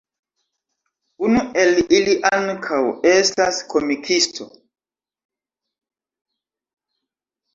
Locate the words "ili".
1.97-2.13